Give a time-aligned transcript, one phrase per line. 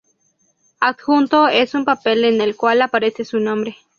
[0.79, 3.77] Adjunto es un papel en el cual aparece su nombre.